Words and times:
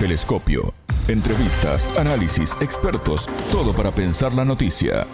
Telescopio. 0.00 0.72
Entrevistas, 1.08 1.86
análisis, 1.98 2.56
expertos, 2.62 3.28
todo 3.52 3.74
para 3.74 3.94
pensar 3.94 4.32
la 4.32 4.46
noticia. 4.46 5.06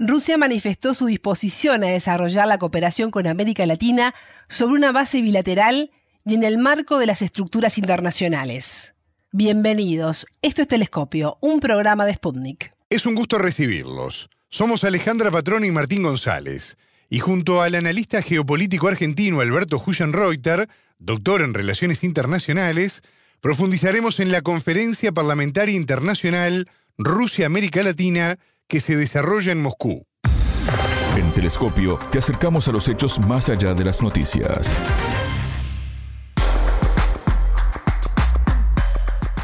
Rusia 0.00 0.38
manifestó 0.38 0.94
su 0.94 1.04
disposición 1.04 1.84
a 1.84 1.88
desarrollar 1.88 2.48
la 2.48 2.56
cooperación 2.56 3.10
con 3.10 3.26
América 3.26 3.66
Latina 3.66 4.14
sobre 4.48 4.72
una 4.72 4.90
base 4.90 5.20
bilateral 5.20 5.90
y 6.24 6.34
en 6.34 6.44
el 6.44 6.56
marco 6.56 6.98
de 6.98 7.04
las 7.04 7.20
estructuras 7.20 7.76
internacionales. 7.76 8.94
Bienvenidos, 9.30 10.26
esto 10.40 10.62
es 10.62 10.68
Telescopio, 10.68 11.36
un 11.42 11.60
programa 11.60 12.06
de 12.06 12.14
Sputnik. 12.14 12.72
Es 12.88 13.04
un 13.04 13.14
gusto 13.14 13.36
recibirlos. 13.36 14.30
Somos 14.48 14.84
Alejandra 14.84 15.30
Patrón 15.30 15.62
y 15.62 15.70
Martín 15.70 16.04
González, 16.04 16.78
y 17.10 17.18
junto 17.18 17.60
al 17.60 17.74
analista 17.74 18.22
geopolítico 18.22 18.88
argentino 18.88 19.40
Alberto 19.40 19.78
Huyen-Reuter, 19.78 20.66
doctor 21.04 21.42
en 21.42 21.52
Relaciones 21.52 22.04
Internacionales, 22.04 23.02
profundizaremos 23.40 24.20
en 24.20 24.30
la 24.30 24.42
Conferencia 24.42 25.12
Parlamentaria 25.12 25.74
Internacional 25.74 26.68
Rusia-América 26.96 27.82
Latina 27.82 28.38
que 28.68 28.80
se 28.80 28.96
desarrolla 28.96 29.52
en 29.52 29.62
Moscú. 29.62 30.06
En 31.16 31.30
Telescopio 31.32 31.98
te 32.10 32.18
acercamos 32.18 32.68
a 32.68 32.72
los 32.72 32.86
hechos 32.88 33.18
más 33.18 33.48
allá 33.48 33.74
de 33.74 33.84
las 33.84 34.00
noticias. 34.00 34.68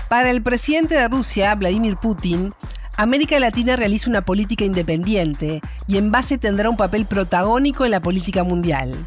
Para 0.08 0.30
el 0.30 0.42
presidente 0.42 0.94
de 0.94 1.08
Rusia, 1.08 1.54
Vladimir 1.54 1.96
Putin, 1.96 2.54
América 2.96 3.38
Latina 3.38 3.76
realiza 3.76 4.08
una 4.08 4.22
política 4.22 4.64
independiente 4.64 5.60
y 5.86 5.98
en 5.98 6.10
base 6.10 6.38
tendrá 6.38 6.70
un 6.70 6.76
papel 6.76 7.04
protagónico 7.04 7.84
en 7.84 7.90
la 7.90 8.00
política 8.00 8.42
mundial. 8.44 9.06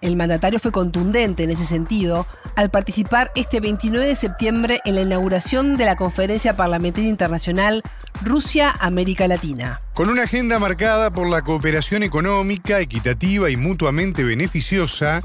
El 0.00 0.16
mandatario 0.16 0.58
fue 0.58 0.72
contundente 0.72 1.42
en 1.42 1.50
ese 1.50 1.64
sentido 1.64 2.26
al 2.56 2.70
participar 2.70 3.30
este 3.34 3.60
29 3.60 4.06
de 4.06 4.16
septiembre 4.16 4.80
en 4.84 4.94
la 4.94 5.02
inauguración 5.02 5.76
de 5.76 5.84
la 5.84 5.96
Conferencia 5.96 6.56
Parlamentaria 6.56 7.08
Internacional 7.08 7.82
Rusia-América 8.24 9.28
Latina. 9.28 9.80
Con 9.94 10.08
una 10.08 10.22
agenda 10.22 10.58
marcada 10.58 11.12
por 11.12 11.28
la 11.28 11.42
cooperación 11.42 12.02
económica, 12.02 12.80
equitativa 12.80 13.50
y 13.50 13.56
mutuamente 13.56 14.24
beneficiosa, 14.24 15.22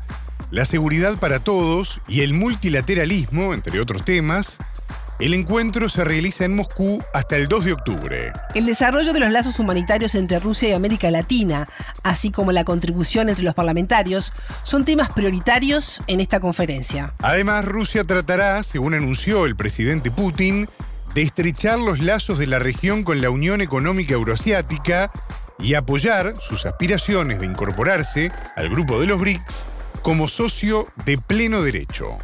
la 0.51 0.65
seguridad 0.65 1.17
para 1.17 1.39
todos 1.39 2.01
y 2.07 2.21
el 2.21 2.33
multilateralismo, 2.33 3.53
entre 3.53 3.79
otros 3.79 4.03
temas, 4.03 4.59
el 5.19 5.33
encuentro 5.33 5.87
se 5.87 6.03
realiza 6.03 6.45
en 6.45 6.55
Moscú 6.55 7.01
hasta 7.13 7.37
el 7.37 7.47
2 7.47 7.65
de 7.65 7.73
octubre. 7.73 8.33
El 8.53 8.65
desarrollo 8.65 9.13
de 9.13 9.19
los 9.19 9.31
lazos 9.31 9.59
humanitarios 9.59 10.13
entre 10.15 10.39
Rusia 10.39 10.69
y 10.69 10.73
América 10.73 11.09
Latina, 11.09 11.67
así 12.03 12.31
como 12.31 12.51
la 12.51 12.65
contribución 12.65 13.29
entre 13.29 13.45
los 13.45 13.55
parlamentarios, 13.55 14.33
son 14.63 14.83
temas 14.83 15.11
prioritarios 15.13 16.01
en 16.07 16.19
esta 16.19 16.39
conferencia. 16.39 17.13
Además, 17.19 17.65
Rusia 17.65 18.03
tratará, 18.03 18.61
según 18.63 18.93
anunció 18.93 19.45
el 19.45 19.55
presidente 19.55 20.11
Putin, 20.11 20.67
de 21.13 21.21
estrechar 21.21 21.79
los 21.79 21.99
lazos 21.99 22.37
de 22.37 22.47
la 22.47 22.59
región 22.59 23.03
con 23.03 23.21
la 23.21 23.29
Unión 23.29 23.61
Económica 23.61 24.15
Euroasiática 24.15 25.11
y 25.59 25.75
apoyar 25.75 26.33
sus 26.37 26.65
aspiraciones 26.65 27.39
de 27.39 27.45
incorporarse 27.45 28.31
al 28.57 28.69
grupo 28.69 28.99
de 28.99 29.07
los 29.07 29.19
BRICS 29.21 29.65
como 30.01 30.27
socio 30.27 30.87
de 31.05 31.17
pleno 31.17 31.61
derecho. 31.61 32.17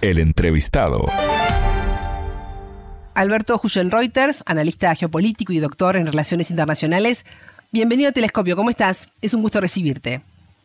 El 0.00 0.20
entrevistado. 0.20 1.04
Alberto 3.18 3.58
Huyen-Reuters, 3.60 4.44
analista 4.46 4.94
geopolítico 4.94 5.52
y 5.52 5.58
doctor 5.58 5.96
en 5.96 6.06
Relaciones 6.06 6.50
Internacionales. 6.50 7.26
Bienvenido 7.72 8.10
a 8.10 8.12
Telescopio, 8.12 8.54
¿cómo 8.54 8.70
estás? 8.70 9.10
Es 9.20 9.34
un 9.34 9.42
gusto 9.42 9.60
recibirte. 9.60 10.20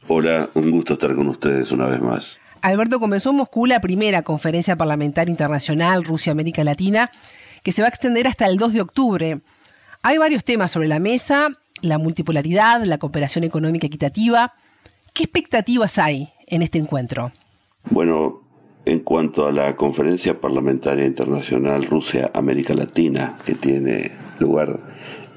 Hola, 0.08 0.52
un 0.54 0.70
gusto 0.70 0.94
estar 0.94 1.16
con 1.16 1.30
ustedes 1.30 1.72
una 1.72 1.88
vez 1.88 2.00
más. 2.00 2.24
Alberto, 2.62 3.00
comenzó 3.00 3.32
en 3.32 3.38
Moscú 3.38 3.66
la 3.66 3.82
primera 3.82 4.22
conferencia 4.22 4.76
parlamentaria 4.76 5.32
internacional 5.32 6.04
Rusia-América 6.04 6.64
Latina, 6.64 7.10
que 7.64 7.72
se 7.72 7.82
va 7.82 7.88
a 7.88 7.90
extender 7.90 8.28
hasta 8.28 8.46
el 8.46 8.58
2 8.58 8.74
de 8.74 8.82
octubre. 8.82 9.40
Hay 10.04 10.20
varios 10.20 10.44
temas 10.44 10.72
sobre 10.72 10.88
la 10.88 11.00
mesa, 11.00 11.48
la 11.82 11.98
multipolaridad, 11.98 12.84
la 12.84 13.00
cooperación 13.00 13.46
económica 13.46 13.88
equitativa. 13.88 14.54
¿Qué 15.16 15.24
expectativas 15.24 15.98
hay 15.98 16.30
en 16.46 16.62
este 16.62 16.78
encuentro? 16.78 17.32
Bueno, 17.90 18.43
en 18.86 19.00
cuanto 19.00 19.48
a 19.48 19.52
la 19.52 19.76
conferencia 19.76 20.40
parlamentaria 20.40 21.06
internacional 21.06 21.86
Rusia-América 21.86 22.74
Latina, 22.74 23.38
que 23.46 23.56
tiene 23.56 24.12
lugar 24.40 24.80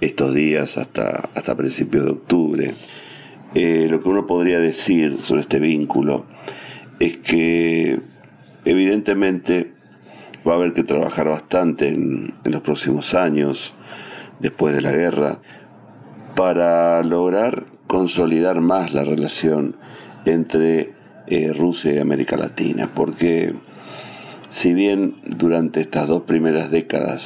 estos 0.00 0.34
días 0.34 0.76
hasta, 0.76 1.30
hasta 1.34 1.54
principios 1.54 2.04
de 2.04 2.10
octubre, 2.10 2.74
eh, 3.54 3.86
lo 3.88 4.02
que 4.02 4.08
uno 4.08 4.26
podría 4.26 4.58
decir 4.58 5.18
sobre 5.24 5.42
este 5.42 5.58
vínculo 5.58 6.24
es 6.98 7.18
que 7.18 7.98
evidentemente 8.64 9.72
va 10.46 10.52
a 10.52 10.56
haber 10.56 10.74
que 10.74 10.84
trabajar 10.84 11.28
bastante 11.28 11.88
en, 11.88 12.34
los 12.44 12.62
próximos 12.62 13.12
años, 13.14 13.58
después 14.40 14.74
de 14.74 14.80
la 14.80 14.92
guerra, 14.92 15.38
para 16.34 17.02
lograr 17.02 17.64
consolidar 17.86 18.60
más 18.60 18.92
la 18.92 19.04
relación 19.04 19.76
entre 20.24 20.95
eh, 21.26 21.52
Rusia 21.52 21.92
y 21.92 21.98
América 21.98 22.36
Latina, 22.36 22.92
porque 22.94 23.54
si 24.62 24.74
bien 24.74 25.16
durante 25.24 25.80
estas 25.80 26.08
dos 26.08 26.22
primeras 26.22 26.70
décadas, 26.70 27.22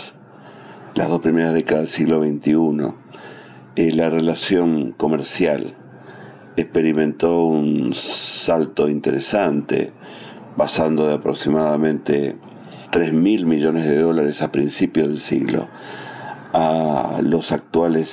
las 0.94 1.08
dos 1.08 1.20
primeras 1.20 1.54
décadas 1.54 1.86
del 1.86 1.96
siglo 1.96 2.22
XXI, 2.22 2.94
eh, 3.76 3.92
la 3.92 4.10
relación 4.10 4.92
comercial 4.92 5.74
experimentó 6.56 7.44
un 7.44 7.94
salto 8.44 8.88
interesante, 8.88 9.92
pasando 10.56 11.06
de 11.06 11.14
aproximadamente 11.14 12.36
3 12.90 13.12
mil 13.12 13.46
millones 13.46 13.86
de 13.86 13.98
dólares 13.98 14.42
a 14.42 14.50
principios 14.50 15.08
del 15.08 15.20
siglo 15.22 15.68
a 16.52 17.20
los 17.22 17.50
actuales 17.52 18.08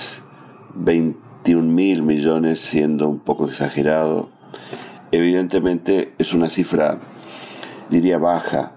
21 0.76 1.64
mil 1.64 2.04
millones, 2.04 2.60
siendo 2.72 3.10
un 3.10 3.20
poco 3.20 3.48
exagerado, 3.48 4.30
evidentemente 5.12 6.14
es 6.18 6.34
una 6.34 6.50
cifra, 6.50 6.98
diría, 7.90 8.18
baja 8.18 8.72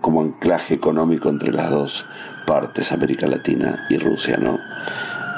como 0.00 0.22
anclaje 0.22 0.74
económico 0.74 1.28
entre 1.28 1.52
las 1.52 1.70
dos 1.70 2.06
partes, 2.46 2.90
América 2.92 3.26
Latina 3.26 3.86
y 3.90 3.98
Rusia, 3.98 4.36
¿no? 4.36 4.58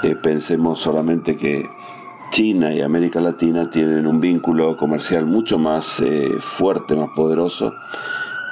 Eh, 0.02 0.14
pensemos 0.22 0.80
solamente 0.80 1.36
que 1.36 1.64
China 2.32 2.72
y 2.72 2.82
América 2.82 3.20
Latina 3.20 3.70
tienen 3.70 4.06
un 4.06 4.20
vínculo 4.20 4.76
comercial 4.76 5.26
mucho 5.26 5.58
más 5.58 5.84
eh, 6.00 6.28
fuerte, 6.58 6.94
más 6.94 7.10
poderoso 7.16 7.72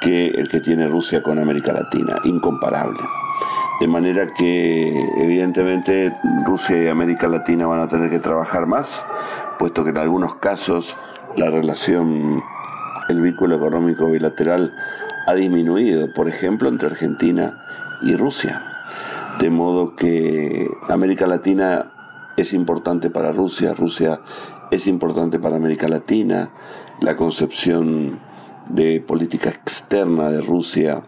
que 0.01 0.27
el 0.27 0.49
que 0.49 0.61
tiene 0.61 0.87
Rusia 0.87 1.21
con 1.21 1.39
América 1.39 1.71
Latina, 1.71 2.17
incomparable. 2.23 2.99
De 3.79 3.87
manera 3.87 4.33
que 4.33 4.89
evidentemente 5.19 6.11
Rusia 6.45 6.83
y 6.83 6.87
América 6.87 7.27
Latina 7.27 7.67
van 7.67 7.81
a 7.81 7.87
tener 7.87 8.09
que 8.09 8.19
trabajar 8.19 8.65
más, 8.65 8.87
puesto 9.59 9.83
que 9.83 9.91
en 9.91 9.97
algunos 9.99 10.35
casos 10.37 10.83
la 11.35 11.49
relación, 11.49 12.41
el 13.09 13.21
vínculo 13.21 13.57
económico 13.57 14.07
bilateral 14.07 14.73
ha 15.27 15.33
disminuido, 15.33 16.13
por 16.13 16.27
ejemplo, 16.27 16.69
entre 16.69 16.87
Argentina 16.87 17.57
y 18.01 18.15
Rusia. 18.15 18.61
De 19.39 19.49
modo 19.49 19.95
que 19.95 20.67
América 20.89 21.27
Latina 21.27 21.91
es 22.37 22.53
importante 22.53 23.09
para 23.09 23.31
Rusia, 23.31 23.73
Rusia 23.73 24.19
es 24.71 24.87
importante 24.87 25.39
para 25.39 25.57
América 25.57 25.87
Latina, 25.87 26.49
la 27.01 27.15
concepción 27.15 28.19
de 28.69 29.01
política 29.07 29.49
externa 29.49 30.29
de 30.29 30.41
Rusia 30.41 31.03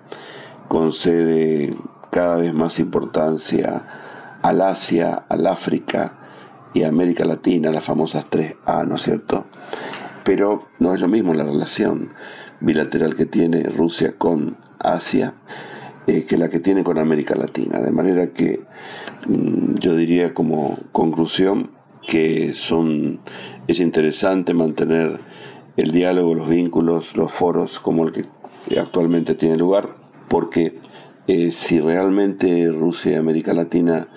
concede 0.67 1.75
cada 2.11 2.37
vez 2.37 2.53
más 2.53 2.77
importancia 2.79 4.39
al 4.41 4.61
Asia, 4.61 5.23
al 5.27 5.45
África 5.47 6.13
y 6.73 6.83
a 6.83 6.89
América 6.89 7.25
Latina, 7.25 7.71
las 7.71 7.85
famosas 7.85 8.29
3A, 8.29 8.87
¿no 8.87 8.95
es 8.95 9.03
cierto? 9.03 9.45
Pero 10.29 10.67
no 10.77 10.93
es 10.93 11.01
lo 11.01 11.07
mismo 11.07 11.33
la 11.33 11.43
relación 11.43 12.09
bilateral 12.59 13.15
que 13.15 13.25
tiene 13.25 13.63
Rusia 13.63 14.13
con 14.15 14.57
Asia 14.77 15.33
eh, 16.05 16.25
que 16.25 16.37
la 16.37 16.49
que 16.49 16.59
tiene 16.59 16.83
con 16.83 16.99
América 16.99 17.33
Latina. 17.33 17.79
De 17.79 17.89
manera 17.89 18.31
que 18.31 18.59
mm, 19.27 19.79
yo 19.79 19.95
diría 19.95 20.35
como 20.35 20.77
conclusión 20.91 21.71
que 22.07 22.53
son 22.67 23.21
es 23.67 23.79
interesante 23.79 24.53
mantener 24.53 25.19
el 25.77 25.91
diálogo, 25.93 26.35
los 26.35 26.47
vínculos, 26.47 27.05
los 27.15 27.31
foros 27.39 27.79
como 27.79 28.05
el 28.05 28.11
que 28.13 28.79
actualmente 28.79 29.33
tiene 29.33 29.57
lugar, 29.57 29.95
porque 30.29 30.77
eh, 31.25 31.51
si 31.67 31.79
realmente 31.79 32.67
Rusia 32.71 33.13
y 33.13 33.15
América 33.15 33.51
Latina 33.51 34.07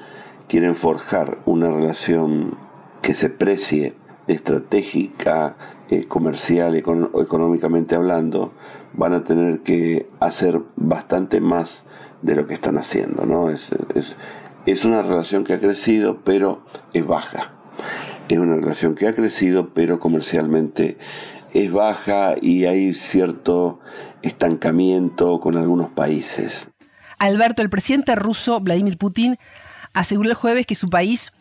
quieren 0.47 0.77
forjar 0.77 1.39
una 1.47 1.71
relación 1.71 2.59
que 3.01 3.15
se 3.15 3.31
precie 3.31 3.95
estratégica, 4.27 5.57
eh, 5.91 6.07
comercial, 6.07 6.77
económicamente 6.77 7.95
hablando, 7.95 8.53
van 8.95 9.15
a 9.15 9.25
tener 9.25 9.61
que 9.61 10.07
hacer 10.21 10.61
bastante 10.77 11.41
más 11.41 11.69
de 12.23 12.37
lo 12.37 12.47
que 12.47 12.55
están 12.55 12.79
haciendo. 12.79 13.27
¿no? 13.27 13.51
Es, 13.51 13.61
es, 13.95 14.07
es 14.67 14.85
una 14.85 15.03
relación 15.03 15.45
que 15.45 15.55
ha 15.55 15.61
crecido, 15.61 16.21
pero 16.25 16.63
es 16.93 17.07
baja. 17.07 17.53
Es 18.29 18.39
una 18.39 18.57
relación 18.57 18.95
que 18.95 19.09
ha 19.09 19.15
crecido, 19.15 19.71
pero 19.75 19.99
comercialmente 19.99 20.97
es 21.53 21.71
baja 21.73 22.35
y 22.41 22.65
hay 22.65 22.95
cierto 23.11 23.81
estancamiento 24.23 25.41
con 25.41 25.57
algunos 25.57 25.91
países. 25.91 26.53
Alberto, 27.19 27.63
el 27.63 27.71
presidente 27.71 28.15
ruso 28.17 28.61
Vladimir 28.61 28.99
Putin 28.99 29.37
aseguró 29.95 30.31
el 30.31 30.35
jueves 30.35 30.67
que 30.67 30.75
su 30.75 30.89
país 30.89 31.33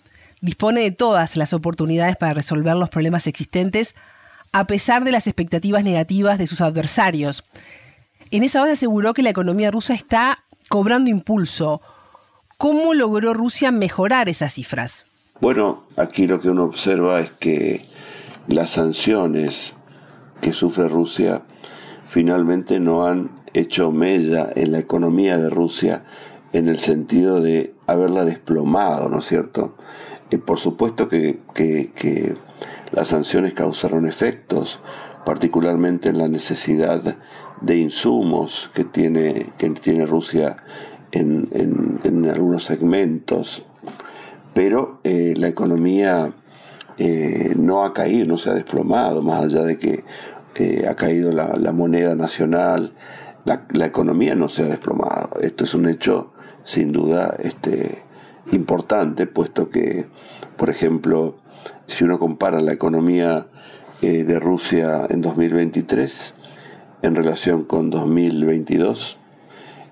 dispone 0.41 0.81
de 0.81 0.91
todas 0.91 1.37
las 1.37 1.53
oportunidades 1.53 2.17
para 2.17 2.33
resolver 2.33 2.75
los 2.75 2.89
problemas 2.89 3.27
existentes 3.27 3.95
a 4.51 4.65
pesar 4.65 5.03
de 5.03 5.11
las 5.11 5.27
expectativas 5.27 5.83
negativas 5.83 6.37
de 6.37 6.47
sus 6.47 6.61
adversarios. 6.61 7.43
En 8.31 8.43
esa 8.43 8.61
base 8.61 8.73
aseguró 8.73 9.13
que 9.13 9.23
la 9.23 9.29
economía 9.29 9.71
rusa 9.71 9.93
está 9.93 10.39
cobrando 10.69 11.09
impulso. 11.09 11.81
¿Cómo 12.57 12.93
logró 12.93 13.33
Rusia 13.33 13.71
mejorar 13.71 14.29
esas 14.29 14.53
cifras? 14.53 15.05
Bueno, 15.39 15.83
aquí 15.97 16.27
lo 16.27 16.39
que 16.39 16.49
uno 16.49 16.65
observa 16.65 17.21
es 17.21 17.31
que 17.39 17.85
las 18.47 18.71
sanciones 18.73 19.53
que 20.41 20.53
sufre 20.53 20.87
Rusia 20.87 21.41
finalmente 22.13 22.79
no 22.79 23.05
han 23.05 23.41
hecho 23.53 23.91
mella 23.91 24.49
en 24.55 24.71
la 24.71 24.79
economía 24.79 25.37
de 25.37 25.49
Rusia 25.49 26.03
en 26.53 26.67
el 26.67 26.79
sentido 26.81 27.41
de 27.41 27.73
haberla 27.87 28.25
desplomado, 28.25 29.09
¿no 29.09 29.19
es 29.19 29.25
cierto? 29.27 29.75
Eh, 30.31 30.37
por 30.37 30.59
supuesto 30.59 31.09
que, 31.09 31.39
las 32.91 33.07
sanciones 33.09 33.53
causaron 33.53 34.07
efectos, 34.07 34.79
particularmente 35.25 36.09
en 36.09 36.17
la 36.17 36.27
necesidad 36.27 37.01
de 37.61 37.77
insumos 37.77 38.51
que 38.73 38.85
tiene, 38.85 39.51
que 39.57 39.69
tiene 39.81 40.05
Rusia 40.05 40.57
en, 41.11 41.47
en, 42.03 42.29
algunos 42.29 42.65
segmentos, 42.65 43.63
pero 44.53 44.99
eh, 45.03 45.33
la 45.35 45.47
economía 45.47 46.33
eh, 46.97 47.53
no 47.57 47.83
ha 47.83 47.93
caído, 47.93 48.25
no 48.25 48.37
se 48.37 48.49
ha 48.49 48.53
desplomado, 48.53 49.21
más 49.21 49.43
allá 49.43 49.63
de 49.63 49.77
que 49.77 50.03
ha 50.87 50.95
caído 50.95 51.31
la, 51.31 51.53
la 51.57 51.71
moneda 51.71 52.13
nacional, 52.13 52.91
la, 53.45 53.65
la, 53.71 53.85
economía 53.85 54.35
no 54.35 54.47
se 54.49 54.61
ha 54.63 54.67
desplomado. 54.67 55.39
Esto 55.41 55.63
es 55.63 55.73
un 55.73 55.89
hecho 55.89 56.33
sin 56.65 56.91
duda 56.91 57.35
este, 57.39 58.03
importante, 58.51 59.27
puesto 59.27 59.69
que, 59.69 60.05
por 60.57 60.69
ejemplo, 60.69 61.35
si 61.87 62.03
uno 62.03 62.19
compara 62.19 62.59
la 62.59 62.73
economía 62.73 63.47
eh, 64.01 64.23
de 64.23 64.39
Rusia 64.39 65.05
en 65.09 65.21
2023 65.21 66.11
en 67.03 67.15
relación 67.15 67.65
con 67.65 67.89
2022, 67.89 69.17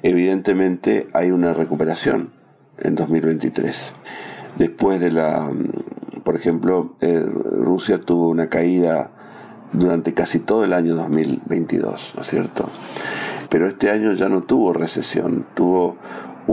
evidentemente 0.04 1.08
hay 1.14 1.32
una 1.32 1.54
recuperación 1.54 2.32
en 2.78 2.96
2023. 2.96 3.76
Después 4.58 5.00
de 5.00 5.12
la, 5.12 5.50
por 6.24 6.36
ejemplo, 6.36 6.96
eh, 7.02 7.24
Rusia 7.24 8.00
tuvo 8.00 8.30
una 8.30 8.48
caída 8.48 9.12
durante 9.72 10.14
casi 10.14 10.40
todo 10.40 10.64
el 10.64 10.74
año 10.74 10.96
2022, 10.96 12.14
¿no 12.16 12.22
es 12.22 12.28
cierto? 12.30 12.70
Pero 13.50 13.68
este 13.68 13.90
año 13.90 14.14
ya 14.14 14.30
no 14.30 14.44
tuvo 14.44 14.74
recesión, 14.74 15.46
tuvo 15.56 15.98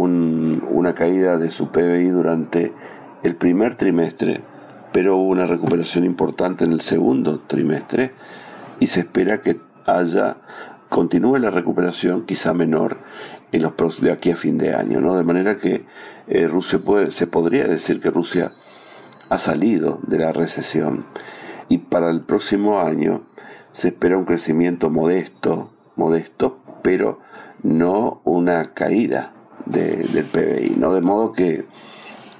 una 0.03 0.95
caída 0.95 1.39
de 1.39 1.51
su 1.51 1.71
PBI 1.71 2.09
durante 2.11 2.73
el 3.23 3.37
primer 3.37 3.77
trimestre, 3.77 4.41
pero 4.93 5.17
hubo 5.17 5.31
una 5.31 5.47
recuperación 5.47 6.05
importante 6.05 6.65
en 6.65 6.73
el 6.73 6.81
segundo 6.83 7.41
trimestre 7.47 8.13
y 8.79 8.87
se 8.89 9.01
espera 9.01 9.41
que 9.41 9.59
haya 9.87 10.37
continúe 10.89 11.39
la 11.39 11.51
recuperación 11.51 12.27
quizá 12.27 12.53
menor 12.53 12.99
en 13.53 13.63
los 13.63 14.01
de 14.01 14.13
aquí 14.13 14.31
a 14.31 14.37
fin 14.37 14.59
de 14.59 14.75
año, 14.75 15.01
¿no? 15.01 15.17
De 15.17 15.25
manera 15.25 15.59
que 15.59 15.85
eh, 16.29 16.47
Rusia 16.47 16.79
puede, 16.79 17.11
se 17.13 17.27
podría 17.27 17.67
decir 17.67 18.01
que 18.01 18.11
Rusia 18.11 18.53
ha 19.29 19.39
salido 19.39 19.99
de 20.07 20.19
la 20.19 20.33
recesión 20.33 21.07
y 21.69 21.79
para 21.79 22.11
el 22.11 22.23
próximo 22.23 22.81
año 22.81 23.23
se 23.73 23.89
espera 23.89 24.17
un 24.17 24.25
crecimiento 24.25 24.91
modesto, 24.91 25.71
modesto, 25.97 26.59
pero 26.83 27.19
no 27.63 28.21
una 28.25 28.73
caída 28.75 29.36
del 29.67 30.25
PBI, 30.33 30.77
¿no? 30.77 30.95
De 30.95 31.01
modo 31.01 31.33
que 31.33 31.65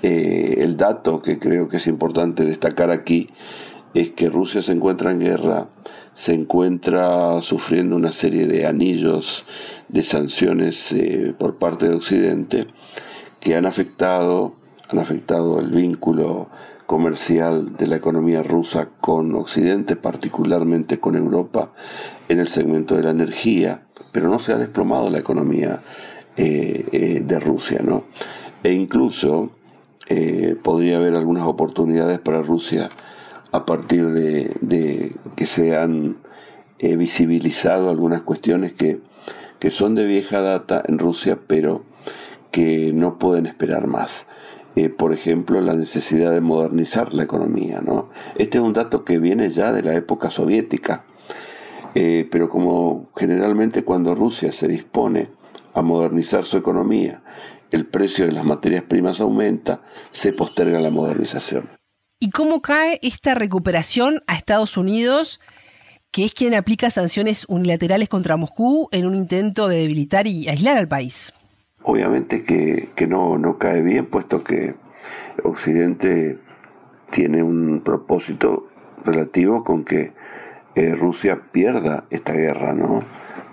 eh, 0.03 0.55
el 0.59 0.77
dato 0.77 1.21
que 1.21 1.39
creo 1.39 1.69
que 1.69 1.79
es 1.79 1.87
importante 1.87 2.45
destacar 2.45 2.91
aquí 2.91 3.29
es 3.95 4.11
que 4.11 4.29
Rusia 4.29 4.63
se 4.63 4.73
encuentra 4.73 5.11
en 5.11 5.21
guerra, 5.21 5.69
se 6.25 6.35
encuentra 6.35 7.41
sufriendo 7.43 7.97
una 7.97 8.13
serie 8.13 8.47
de 8.47 8.67
anillos 8.67 9.25
de 9.89 10.03
sanciones 10.03 10.75
eh, 10.91 11.35
por 11.39 11.59
parte 11.59 11.89
de 11.89 11.95
Occidente 11.95 12.67
que 13.41 13.57
han 13.57 13.67
afectado, 13.67 14.55
han 14.89 14.99
afectado 14.99 15.61
el 15.61 15.71
vínculo 15.71 16.49
comercial 16.87 17.77
de 17.77 17.87
la 17.87 17.97
economía 17.97 18.43
rusa 18.43 18.91
con 19.01 19.35
Occidente, 19.35 19.97
particularmente 19.97 21.01
con 21.01 21.17
Europa, 21.17 21.73
en 22.29 22.41
el 22.41 22.49
segmento 22.49 22.97
de 22.97 23.03
la 23.03 23.11
energía, 23.11 23.83
pero 24.13 24.29
no 24.29 24.39
se 24.39 24.53
ha 24.53 24.57
desplomado 24.57 25.11
la 25.11 25.19
economía 25.19 25.81
de 26.37 27.41
Rusia, 27.41 27.81
¿no? 27.83 28.05
E 28.63 28.73
incluso 28.73 29.53
eh, 30.09 30.57
podría 30.63 30.99
haber 30.99 31.15
algunas 31.15 31.47
oportunidades 31.47 32.21
para 32.21 32.43
Rusia 32.43 32.91
a 33.53 33.65
partir 33.65 34.07
de, 34.09 35.17
que 35.37 35.47
se 35.47 35.77
han 35.77 36.19
visibilizado 36.79 37.91
algunas 37.91 38.23
cuestiones 38.23 38.75
que, 38.75 39.01
que 39.59 39.71
son 39.71 39.95
de 39.95 40.05
vieja 40.05 40.41
data 40.41 40.83
en 40.87 40.99
Rusia, 40.99 41.39
pero 41.47 41.85
que 42.53 42.93
no 42.93 43.19
pueden 43.19 43.47
esperar 43.47 43.87
más. 43.87 44.11
por 44.99 45.13
ejemplo, 45.13 45.61
la 45.61 45.75
necesidad 45.75 46.33
de 46.33 46.41
modernizar 46.41 47.15
la 47.15 47.23
economía. 47.23 47.81
¿no? 47.81 48.11
Este 48.37 48.59
es 48.59 48.65
un 48.65 48.75
dato 48.75 49.05
que 49.05 49.19
viene 49.19 49.51
ya 49.51 49.73
de 49.73 49.83
la 49.83 49.95
época 49.95 50.31
soviética, 50.31 51.05
pero 51.95 52.49
como 52.51 53.09
generalmente 53.17 53.85
cuando 53.85 54.15
Rusia 54.15 54.53
se 54.53 54.69
dispone 54.69 55.29
a 55.77 55.83
modernizar 55.83 56.45
su 56.47 56.57
economía, 56.57 57.23
el 57.71 57.87
precio 57.87 58.25
de 58.25 58.33
las 58.33 58.45
materias 58.45 58.85
primas 58.85 59.21
aumenta, 59.21 59.83
se 60.23 60.33
posterga 60.33 60.81
la 60.81 60.91
modernización. 60.91 61.69
¿Y 62.19 62.31
cómo 62.31 62.63
cae 62.63 62.99
esta 63.03 63.35
recuperación 63.35 64.21
a 64.27 64.37
Estados 64.37 64.79
Unidos, 64.79 65.39
que 66.11 66.25
es 66.25 66.33
quien 66.33 66.55
aplica 66.55 66.89
sanciones 66.89 67.45
unilaterales 67.51 68.09
contra 68.09 68.39
Moscú 68.39 68.89
en 68.91 69.07
un 69.07 69.15
intento 69.15 69.69
de 69.69 69.77
debilitar 69.77 70.27
y 70.27 70.49
aislar 70.49 70.79
al 70.79 70.89
país? 70.89 71.35
Obviamente 71.83 72.43
que, 72.45 73.07
no, 73.07 73.37
no 73.37 73.59
cae 73.59 73.83
bien, 73.83 74.07
puesto 74.07 74.43
que 74.43 74.75
Occidente 75.45 76.39
tiene 77.13 77.43
un 77.43 77.83
propósito 77.85 78.69
relativo 79.05 79.63
con 79.63 79.85
que 79.85 80.15
eh, 80.75 80.95
Rusia 80.95 81.43
pierda 81.53 82.07
esta 82.09 82.33
guerra, 82.33 82.73
¿no? 82.73 83.01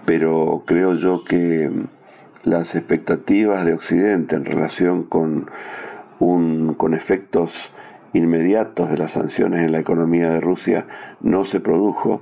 Pero 0.06 0.64
creo 0.66 0.96
yo 0.96 1.26
que 1.26 1.70
las 2.44 2.74
expectativas 2.76 3.66
de 3.66 3.74
Occidente 3.74 4.36
en 4.36 4.46
relación 4.46 5.04
con, 5.04 5.50
un, 6.20 6.76
con 6.76 6.94
efectos 6.94 7.52
inmediatos 8.14 8.90
de 8.90 8.98
las 8.98 9.12
sanciones 9.12 9.62
en 9.66 9.72
la 9.72 9.80
economía 9.80 10.30
de 10.30 10.40
Rusia 10.40 10.86
no 11.22 11.46
se 11.46 11.60
produjo. 11.60 12.22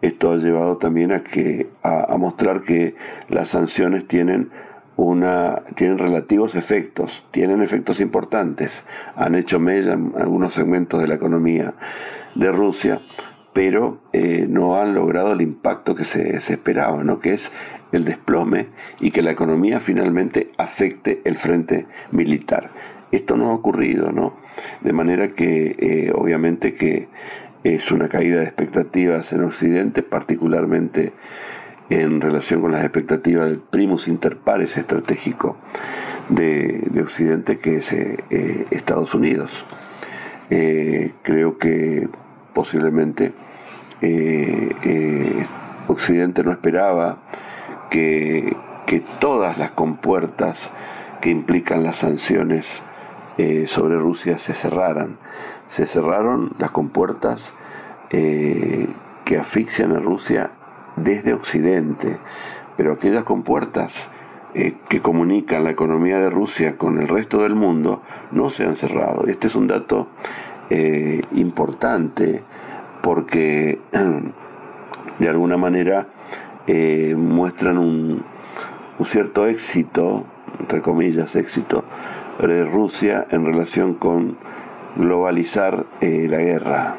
Esto 0.00 0.32
ha 0.32 0.36
llevado 0.36 0.78
también 0.78 1.12
a 1.12 1.22
que 1.22 1.68
a, 1.82 2.16
mostrar 2.16 2.62
que 2.62 2.94
las 3.28 3.48
sanciones 3.50 4.06
tienen 4.06 4.50
una 4.96 5.62
tienen 5.76 5.98
relativos 5.98 6.54
efectos, 6.54 7.10
tienen 7.30 7.62
efectos 7.62 8.00
importantes, 8.00 8.70
han 9.16 9.34
hecho 9.34 9.58
mella 9.60 9.92
en 9.92 10.12
algunos 10.16 10.54
segmentos 10.54 11.00
de 11.00 11.08
la 11.08 11.14
economía 11.14 11.72
de 12.34 12.50
Rusia, 12.50 13.00
pero 13.58 13.98
eh, 14.12 14.46
no 14.48 14.80
han 14.80 14.94
logrado 14.94 15.32
el 15.32 15.40
impacto 15.40 15.96
que 15.96 16.04
se, 16.04 16.36
esperaba, 16.52 17.02
¿no? 17.02 17.18
que 17.18 17.34
es 17.34 17.40
el 17.90 18.04
desplome 18.04 18.68
y 19.00 19.10
que 19.10 19.20
la 19.20 19.32
economía 19.32 19.80
finalmente 19.80 20.52
afecte 20.56 21.22
el 21.24 21.38
frente 21.38 21.84
militar. 22.12 22.70
Esto 23.10 23.36
no 23.36 23.50
ha 23.50 23.54
ocurrido, 23.54 24.12
¿no? 24.12 24.34
De 24.80 24.92
manera 24.92 25.34
que 25.34 25.74
eh, 25.76 26.12
obviamente 26.14 26.76
que 26.76 27.08
es 27.64 27.90
una 27.90 28.08
caída 28.08 28.38
de 28.38 28.44
expectativas 28.44 29.32
en 29.32 29.42
Occidente, 29.42 30.04
particularmente 30.04 31.12
en 31.90 32.20
relación 32.20 32.60
con 32.60 32.70
las 32.70 32.84
expectativas 32.84 33.50
del 33.50 33.58
primus 33.58 34.06
inter 34.06 34.36
pares 34.36 34.76
estratégico 34.76 35.56
de, 36.28 37.02
Occidente, 37.02 37.58
que 37.58 37.78
es 37.78 37.92
eh, 37.92 38.18
eh, 38.30 38.66
Estados 38.70 39.12
Unidos. 39.14 39.50
creo 40.48 41.58
que 41.58 42.08
posiblemente 42.54 43.32
Occidente 45.88 46.44
no 46.44 46.52
esperaba 46.52 47.18
que, 47.90 48.56
todas 49.20 49.58
las 49.58 49.72
compuertas 49.72 50.56
que 51.20 51.30
implican 51.30 51.82
las 51.82 51.96
sanciones 51.98 52.64
eh, 53.36 53.66
sobre 53.74 53.96
Rusia 53.96 54.38
se 54.38 54.54
cerraran. 54.54 55.16
Se 55.76 55.86
cerraron 55.88 56.52
las 56.58 56.70
compuertas 56.70 57.40
eh, 58.10 58.88
que 59.24 59.38
asfixian 59.38 59.92
a 59.92 59.98
Rusia 59.98 60.50
desde 60.96 61.34
Occidente, 61.34 62.16
pero 62.76 62.92
aquellas 62.92 63.24
compuertas 63.24 63.92
eh, 64.54 64.76
que 64.88 65.02
comunican 65.02 65.64
la 65.64 65.70
economía 65.70 66.18
de 66.18 66.30
Rusia 66.30 66.76
con 66.76 67.00
el 67.00 67.08
resto 67.08 67.42
del 67.42 67.54
mundo 67.54 68.02
no 68.30 68.50
se 68.50 68.64
han 68.64 68.76
cerrado. 68.76 69.26
Este 69.26 69.48
es 69.48 69.54
un 69.54 69.66
dato 69.66 70.08
importante 71.32 72.44
porque 73.02 73.78
de 75.18 75.28
alguna 75.28 75.56
manera 75.56 76.06
eh, 76.66 77.14
muestran 77.16 77.78
un, 77.78 78.22
cierto 79.12 79.46
éxito, 79.46 80.24
entre 80.60 80.82
comillas 80.82 81.34
éxito, 81.34 81.84
de 82.40 82.64
Rusia 82.64 83.26
en 83.30 83.44
relación 83.44 83.94
con 83.94 84.36
globalizar 84.96 85.86
eh, 86.00 86.26
la 86.28 86.38
guerra. 86.38 86.96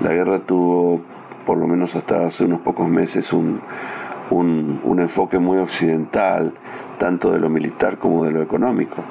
La 0.00 0.12
guerra 0.12 0.40
tuvo, 0.40 1.00
por 1.46 1.58
lo 1.58 1.66
menos 1.66 1.94
hasta 1.94 2.26
hace 2.26 2.44
unos 2.44 2.60
pocos 2.60 2.88
meses, 2.88 3.32
un, 3.32 3.60
un, 4.30 5.00
enfoque 5.00 5.38
muy 5.38 5.58
occidental, 5.58 6.52
tanto 6.98 7.32
de 7.32 7.38
lo 7.38 7.48
militar 7.48 7.98
como 7.98 8.24
de 8.24 8.32
lo 8.32 8.42
económico. 8.42 9.02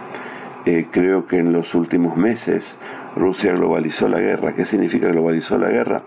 Eh, 0.65 0.87
creo 0.91 1.27
que 1.27 1.39
en 1.39 1.53
los 1.53 1.73
últimos 1.75 2.17
meses 2.17 2.63
Rusia 3.15 3.53
globalizó 3.53 4.07
la 4.07 4.19
guerra. 4.19 4.53
¿Qué 4.53 4.65
significa 4.65 5.07
globalizó 5.07 5.57
la 5.57 5.69
guerra? 5.69 6.01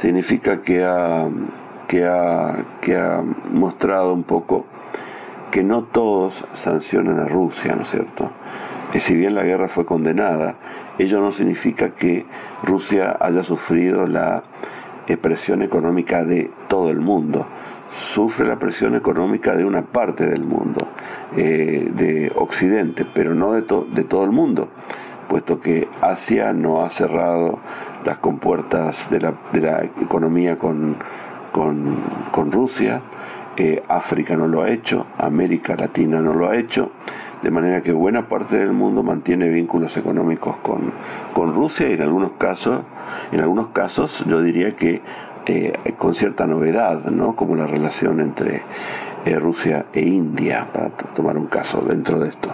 Significa 0.00 0.62
que 0.62 0.84
ha, 0.84 1.28
que 1.88 2.04
ha, 2.04 2.64
que 2.82 2.96
ha 2.96 3.22
mostrado 3.52 4.12
un 4.12 4.24
poco 4.24 4.66
que 5.50 5.62
no 5.62 5.84
todos 5.84 6.34
sancionan 6.64 7.20
a 7.20 7.28
Rusia, 7.28 7.74
¿no 7.74 7.82
es 7.82 7.90
cierto? 7.90 8.30
Que 8.92 9.00
si 9.00 9.14
bien 9.14 9.34
la 9.34 9.44
guerra 9.44 9.68
fue 9.68 9.86
condenada, 9.86 10.56
ello 10.98 11.20
no 11.20 11.32
significa 11.32 11.94
que 11.94 12.26
Rusia 12.62 13.16
haya 13.20 13.42
sufrido 13.44 14.06
la 14.06 14.42
eh, 15.06 15.16
presión 15.16 15.62
económica 15.62 16.24
de 16.24 16.50
todo 16.68 16.90
el 16.90 17.00
mundo 17.00 17.46
sufre 18.14 18.46
la 18.46 18.58
presión 18.58 18.94
económica 18.94 19.54
de 19.54 19.64
una 19.64 19.82
parte 19.82 20.26
del 20.26 20.42
mundo, 20.42 20.86
eh, 21.36 21.88
de 21.94 22.32
Occidente, 22.34 23.06
pero 23.14 23.34
no 23.34 23.52
de, 23.52 23.62
de 23.62 24.04
todo 24.04 24.24
el 24.24 24.32
mundo, 24.32 24.68
puesto 25.28 25.60
que 25.60 25.88
Asia 26.00 26.52
no 26.52 26.82
ha 26.82 26.90
cerrado 26.90 27.58
las 28.04 28.18
compuertas 28.18 28.96
de 29.10 29.20
la, 29.20 29.34
de 29.52 29.60
la 29.60 29.84
economía 29.84 30.56
con, 30.56 30.96
con, 31.52 32.52
Rusia, 32.52 33.00
eh, 33.56 33.82
África 33.88 34.36
no 34.36 34.46
lo 34.46 34.62
ha 34.62 34.70
hecho, 34.70 35.06
América 35.18 35.74
Latina 35.76 36.20
no 36.20 36.34
lo 36.34 36.48
ha 36.48 36.56
hecho, 36.56 36.92
de 37.42 37.50
manera 37.50 37.82
que 37.82 37.92
buena 37.92 38.28
parte 38.28 38.56
del 38.56 38.72
mundo 38.72 39.02
mantiene 39.02 39.48
vínculos 39.48 39.96
económicos 39.96 40.56
con, 40.58 40.92
con 41.34 41.54
Rusia 41.54 41.88
y 41.88 41.94
en 41.94 42.02
algunos 42.02 42.32
casos, 42.32 42.82
en 43.32 43.40
algunos 43.40 43.68
casos 43.68 44.10
yo 44.26 44.42
diría 44.42 44.76
que 44.76 45.00
eh, 45.46 45.94
con 45.96 46.14
cierta 46.14 46.46
novedad, 46.46 47.04
¿no? 47.04 47.36
como 47.36 47.54
la 47.54 47.66
relación 47.66 48.20
entre 48.20 48.62
eh, 49.24 49.38
Rusia 49.38 49.86
e 49.92 50.00
India, 50.00 50.66
para 50.72 50.90
tomar 51.14 51.36
un 51.36 51.46
caso 51.46 51.82
dentro 51.82 52.18
de 52.18 52.30
esto. 52.30 52.50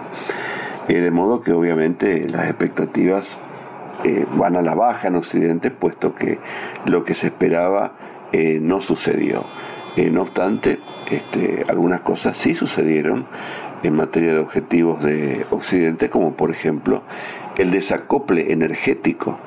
Eh, 0.87 0.99
de 0.99 1.11
modo 1.11 1.41
que 1.41 1.51
obviamente 1.51 2.27
las 2.29 2.47
expectativas 2.47 3.25
van 4.35 4.57
a 4.57 4.61
la 4.61 4.73
baja 4.73 5.07
en 5.07 5.15
Occidente, 5.15 5.71
puesto 5.71 6.15
que 6.15 6.37
lo 6.85 7.05
que 7.05 7.13
se 7.15 7.27
esperaba 7.27 7.93
no 8.33 8.81
sucedió. 8.81 9.45
no 10.11 10.23
obstante, 10.23 10.79
este, 11.09 11.63
algunas 11.69 12.01
cosas 12.01 12.35
sí 12.43 12.55
sucedieron 12.55 13.27
en 13.83 13.95
materia 13.95 14.33
de 14.33 14.39
objetivos 14.39 15.03
de 15.03 15.45
Occidente, 15.51 16.09
como 16.09 16.35
por 16.35 16.51
ejemplo 16.51 17.03
el 17.57 17.71
desacople 17.71 18.51
energético 18.51 19.37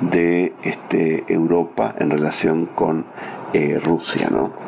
de 0.00 0.52
este, 0.62 1.24
Europa 1.32 1.94
en 1.98 2.10
relación 2.10 2.66
con 2.66 3.06
eh, 3.52 3.80
Rusia, 3.82 4.28
¿no? 4.30 4.67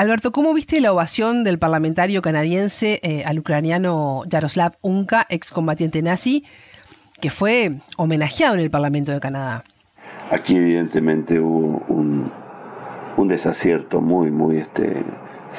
Alberto, 0.00 0.32
¿cómo 0.32 0.54
viste 0.54 0.80
la 0.80 0.94
ovación 0.94 1.44
del 1.44 1.58
parlamentario 1.58 2.22
canadiense 2.22 3.00
eh, 3.02 3.22
al 3.26 3.38
ucraniano 3.38 4.22
Yaroslav 4.26 4.72
Unka, 4.80 5.26
excombatiente 5.28 6.00
nazi, 6.00 6.42
que 7.20 7.28
fue 7.28 7.72
homenajeado 7.98 8.54
en 8.54 8.60
el 8.60 8.70
Parlamento 8.70 9.12
de 9.12 9.20
Canadá? 9.20 9.62
Aquí 10.30 10.56
evidentemente 10.56 11.38
hubo 11.38 11.84
un, 11.88 12.32
un 13.18 13.28
desacierto 13.28 14.00
muy, 14.00 14.30
muy 14.30 14.60
este, 14.60 15.04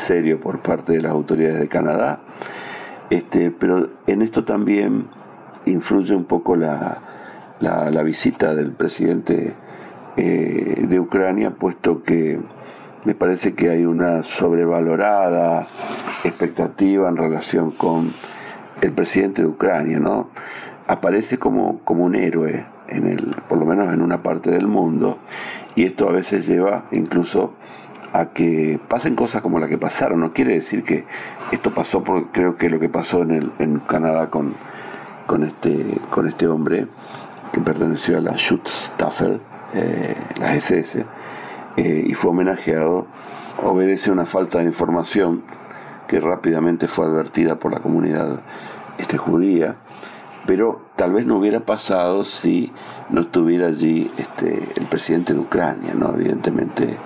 serio 0.08 0.40
por 0.40 0.64
parte 0.64 0.94
de 0.94 1.02
las 1.02 1.12
autoridades 1.12 1.60
de 1.60 1.68
Canadá, 1.68 2.22
este, 3.12 3.52
pero 3.52 3.92
en 4.08 4.24
esto 4.24 4.44
también 4.44 5.06
influye 5.68 6.16
un 6.16 6.26
poco 6.26 6.56
la, 6.56 7.00
la, 7.60 8.02
visita 8.02 8.56
del 8.56 8.72
presidente 8.72 9.54
eh, 10.18 10.84
de 10.90 11.00
Ucrania, 11.00 11.52
puesto 11.52 12.02
que 12.02 12.40
me 13.06 13.16
parece 13.16 13.54
que 13.54 13.70
hay 13.70 13.86
una 13.86 14.24
sobrevalorada 14.40 15.68
expectativa 16.24 17.10
en 17.10 17.18
relación 17.18 17.72
con 17.72 18.14
el 18.82 18.92
presidente 18.94 19.42
de 19.42 19.48
Ucrania, 19.48 20.00
¿no? 20.00 20.30
Aparece 20.88 21.38
como, 21.38 21.80
como 21.84 22.06
un 22.06 22.16
héroe, 22.16 22.66
en 22.88 23.08
el, 23.08 23.36
por 23.48 23.58
lo 23.58 23.66
menos 23.66 23.94
en 23.94 24.02
una 24.02 24.22
parte 24.22 24.52
del 24.52 24.68
mundo, 24.68 25.20
y 25.76 25.86
esto 25.86 26.10
a 26.10 26.12
veces 26.12 26.48
lleva 26.48 26.86
incluso 26.92 27.54
a 28.14 28.28
que 28.34 28.80
pasen 28.90 29.16
cosas 29.16 29.42
como 29.42 29.60
la 29.60 29.68
que 29.68 29.78
pasaron. 29.78 30.20
No 30.20 30.34
quiere 30.34 30.56
decir 30.56 30.84
que 30.84 31.06
esto 31.52 31.74
pasó, 31.74 32.04
porque 32.04 32.30
creo 32.32 32.58
que 32.58 32.70
lo 32.70 32.80
que 32.80 32.90
pasó 32.90 33.22
en, 33.22 33.32
el, 33.32 33.52
en 33.60 33.80
Canadá 33.80 34.30
con, 34.30 34.54
con, 35.28 35.44
este, 35.44 35.98
con 36.10 36.28
este 36.28 36.48
hombre 36.48 36.88
que 37.54 37.62
perteneció 37.62 38.18
a 38.18 38.22
la 38.22 38.38
Schutzstaffel, 38.38 39.42
eh, 39.74 40.16
la 40.38 40.56
SS, 40.56 41.06
eh, 41.78 42.06
y 42.08 42.14
fue 42.16 42.32
homenajeado, 42.32 43.08
obedece 43.64 44.10
a 44.10 44.14
una 44.14 44.26
falta 44.26 44.60
de 44.60 44.66
información 44.66 45.44
que 46.08 46.20
rápidamente 46.20 46.88
fue 46.90 47.06
advertida 47.06 47.56
por 47.56 47.72
la 47.72 47.80
comunidad 47.80 48.42
este, 48.98 49.18
judía, 49.18 49.76
pero 50.46 50.82
tal 50.98 51.14
vez 51.14 51.26
no 51.26 51.38
hubiera 51.38 51.62
pasado 51.62 52.24
si 52.42 52.72
no 53.10 53.22
estuviera 53.22 53.68
allí 53.68 54.12
este, 54.18 54.74
el 54.76 54.88
presidente 54.88 55.34
de 55.34 55.40
Ucrania, 55.40 55.94
¿no? 55.94 56.14
Evidentemente 56.16 56.98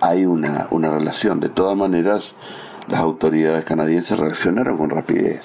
hay 0.00 0.26
una, 0.26 0.66
una 0.70 0.90
relación. 0.90 1.40
De 1.40 1.48
todas 1.48 1.76
maneras, 1.76 2.22
las 2.88 3.00
autoridades 3.00 3.64
canadienses 3.64 4.18
reaccionaron 4.18 4.76
con 4.76 4.90
rapidez. 4.90 5.42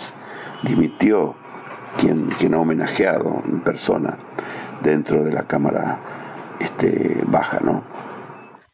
Dimitió 0.63 1.35
quien, 1.99 2.29
quien 2.39 2.55
ha 2.55 2.59
homenajeado 2.59 3.43
en 3.45 3.61
persona 3.61 4.17
dentro 4.81 5.23
de 5.23 5.31
la 5.31 5.43
Cámara 5.43 5.99
este, 6.59 7.21
Baja, 7.27 7.59
¿no? 7.61 7.83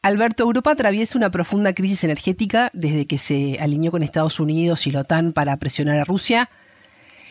Alberto, 0.03 0.43
Europa 0.43 0.71
atraviesa 0.71 1.17
una 1.17 1.31
profunda 1.31 1.71
crisis 1.71 2.03
energética 2.03 2.69
desde 2.73 3.07
que 3.07 3.17
se 3.17 3.57
alineó 3.61 3.89
con 3.89 4.03
Estados 4.03 4.41
Unidos 4.41 4.85
y 4.85 4.91
la 4.91 4.99
OTAN 4.99 5.31
para 5.31 5.55
presionar 5.55 5.97
a 5.97 6.03
Rusia. 6.03 6.49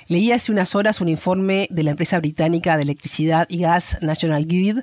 Leí 0.09 0.33
hace 0.33 0.51
unas 0.51 0.75
horas 0.75 1.03
un 1.03 1.11
informe 1.11 1.69
de 1.71 1.83
la 1.83 1.91
empresa 1.91 2.19
británica 2.19 2.79
de 2.79 2.85
electricidad 2.85 3.47
y 3.51 3.59
gas 3.59 3.99
National 4.01 4.47
Grid 4.47 4.79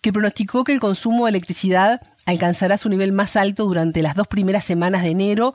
que 0.00 0.12
pronosticó 0.12 0.62
que 0.62 0.72
el 0.72 0.78
consumo 0.78 1.24
de 1.24 1.30
electricidad 1.30 2.00
alcanzará 2.26 2.78
su 2.78 2.88
nivel 2.88 3.10
más 3.10 3.34
alto 3.34 3.64
durante 3.64 4.02
las 4.02 4.14
dos 4.14 4.28
primeras 4.28 4.64
semanas 4.64 5.02
de 5.02 5.10
enero, 5.10 5.52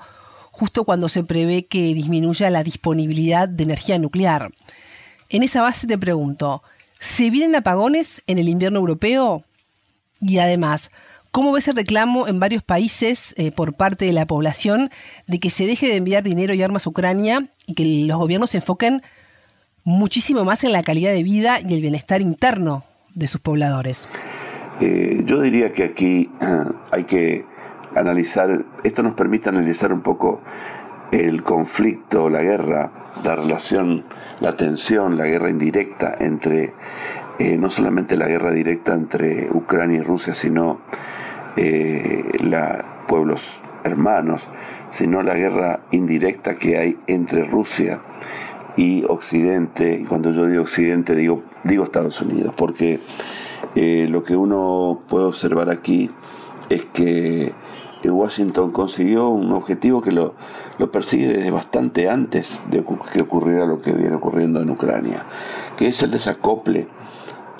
justo 0.51 0.83
cuando 0.83 1.07
se 1.07 1.23
prevé 1.23 1.67
que 1.67 1.93
disminuya 1.93 2.49
la 2.49 2.63
disponibilidad 2.63 3.47
de 3.47 3.63
energía 3.63 3.97
nuclear. 3.97 4.51
En 5.29 5.41
esa 5.41 5.61
base 5.61 5.87
te 5.87 5.97
pregunto, 5.97 6.63
¿se 6.99 7.29
vienen 7.29 7.55
apagones 7.55 8.23
en 8.27 8.39
el 8.39 8.49
invierno 8.49 8.79
europeo? 8.79 9.45
Y 10.19 10.39
además, 10.39 10.89
¿cómo 11.37 11.51
ves 11.51 11.67
el 11.67 11.75
reclamo 11.75 12.27
en 12.27 12.39
varios 12.39 12.63
países 12.63 13.35
eh, 13.37 13.51
por 13.55 13.77
parte 13.77 14.05
de 14.05 14.11
la 14.11 14.25
población 14.25 14.89
de 15.27 15.39
que 15.39 15.51
se 15.51 15.67
deje 15.67 15.85
de 15.85 15.97
enviar 15.97 16.23
dinero 16.23 16.55
y 16.55 16.63
armas 16.63 16.87
a 16.87 16.89
Ucrania 16.89 17.41
y 17.67 17.75
que 17.75 18.07
los 18.07 18.17
gobiernos 18.17 18.49
se 18.49 18.57
enfoquen 18.57 19.01
muchísimo 19.85 20.43
más 20.45 20.63
en 20.63 20.71
la 20.71 20.81
calidad 20.81 21.11
de 21.11 21.21
vida 21.21 21.59
y 21.61 21.75
el 21.75 21.81
bienestar 21.81 22.21
interno 22.21 22.85
de 23.13 23.27
sus 23.27 23.39
pobladores? 23.39 24.09
Eh, 24.81 25.21
yo 25.27 25.39
diría 25.41 25.73
que 25.73 25.83
aquí 25.83 26.27
hay 26.91 27.03
que 27.03 27.45
analizar, 27.95 28.65
esto 28.83 29.03
nos 29.03 29.13
permite 29.13 29.49
analizar 29.49 29.93
un 29.93 30.01
poco 30.01 30.41
el 31.11 31.43
conflicto, 31.43 32.29
la 32.29 32.41
guerra, 32.41 33.13
la 33.23 33.35
relación, 33.35 34.05
la 34.39 34.57
tensión, 34.57 35.15
la 35.15 35.25
guerra 35.25 35.51
indirecta 35.51 36.15
entre, 36.19 36.73
eh, 37.37 37.57
no 37.59 37.69
solamente 37.69 38.17
la 38.17 38.25
guerra 38.25 38.49
directa 38.49 38.95
entre 38.95 39.51
Ucrania 39.51 39.99
y 39.99 40.01
Rusia, 40.01 40.33
sino 40.41 40.81
eh, 41.57 42.23
la, 42.39 43.05
pueblos 43.07 43.41
hermanos, 43.83 44.41
sino 44.97 45.21
la 45.21 45.35
guerra 45.35 45.81
indirecta 45.91 46.57
que 46.57 46.77
hay 46.77 46.97
entre 47.07 47.45
Rusia 47.45 47.99
y 48.75 49.03
Occidente, 49.05 49.99
y 50.01 50.05
cuando 50.05 50.31
yo 50.31 50.45
digo 50.45 50.63
Occidente 50.63 51.15
digo, 51.15 51.43
digo 51.63 51.85
Estados 51.85 52.19
Unidos, 52.21 52.53
porque 52.55 52.99
eh, 53.75 54.07
lo 54.09 54.23
que 54.23 54.35
uno 54.35 55.01
puede 55.09 55.25
observar 55.25 55.69
aquí 55.69 56.09
es 56.69 56.85
que 56.93 57.53
Washington 58.09 58.71
consiguió 58.71 59.29
un 59.29 59.51
objetivo 59.51 60.01
que 60.01 60.11
lo, 60.11 60.33
lo 60.77 60.91
persigue 60.91 61.27
desde 61.27 61.51
bastante 61.51 62.09
antes 62.09 62.47
de 62.69 62.83
que 63.13 63.21
ocurriera 63.21 63.65
lo 63.65 63.81
que 63.81 63.91
viene 63.91 64.15
ocurriendo 64.15 64.61
en 64.61 64.69
Ucrania, 64.69 65.23
que 65.77 65.89
es 65.89 66.01
el 66.01 66.11
desacople 66.11 66.87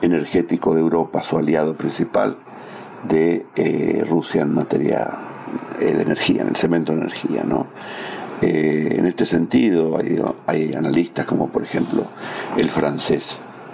energético 0.02 0.74
de 0.74 0.82
Europa, 0.82 1.24
su 1.24 1.38
aliado 1.38 1.76
principal, 1.76 2.38
de 3.08 3.46
eh, 3.56 4.06
Rusia 4.10 4.42
en 4.42 4.54
materia 4.54 5.08
eh, 5.80 5.94
de 5.94 6.02
energía, 6.02 6.42
en 6.42 6.50
el 6.50 6.56
cemento 6.58 6.92
de 6.92 7.00
energía. 7.00 7.44
¿no? 7.44 7.68
Eh, 8.42 8.96
en 8.98 9.06
este 9.06 9.26
sentido, 9.26 9.98
hay, 9.98 10.20
hay 10.46 10.74
analistas 10.74 11.26
como 11.26 11.50
por 11.50 11.64
ejemplo 11.64 12.06
el 12.56 12.70
francés 12.72 13.24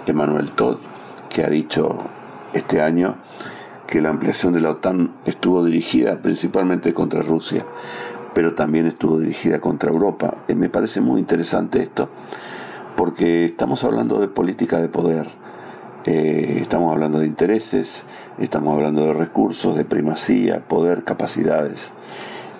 Emmanuel 0.06 0.52
Todd, 0.52 0.78
que 1.30 1.44
ha 1.44 1.50
dicho 1.50 1.98
este 2.52 2.80
año 2.80 3.16
que 3.86 4.00
la 4.00 4.10
ampliación 4.10 4.52
de 4.52 4.60
la 4.60 4.70
OTAN 4.70 5.16
estuvo 5.24 5.64
dirigida 5.64 6.16
principalmente 6.22 6.94
contra 6.94 7.22
Rusia, 7.22 7.64
pero 8.34 8.54
también 8.54 8.86
estuvo 8.86 9.18
dirigida 9.18 9.60
contra 9.60 9.90
Europa. 9.90 10.44
Eh, 10.48 10.54
me 10.54 10.68
parece 10.68 11.00
muy 11.00 11.20
interesante 11.20 11.82
esto, 11.82 12.08
porque 12.96 13.46
estamos 13.46 13.82
hablando 13.84 14.20
de 14.20 14.28
política 14.28 14.80
de 14.80 14.88
poder, 14.88 15.28
eh, 16.06 16.58
estamos 16.60 16.92
hablando 16.92 17.18
de 17.18 17.26
intereses, 17.26 17.88
estamos 18.38 18.74
hablando 18.74 19.06
de 19.06 19.14
recursos, 19.14 19.74
de 19.74 19.84
primacía, 19.84 20.60
poder, 20.68 21.02
capacidades. 21.04 21.78